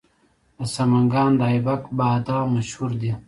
[0.59, 3.11] د سمنګان د ایبک بادام مشهور دي.